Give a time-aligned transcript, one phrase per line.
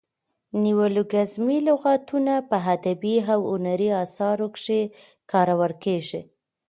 [0.63, 4.81] نیولوګیزمي لغاتونه په ادبي او هنري اثارو کښي
[5.31, 6.21] کارول کیږي.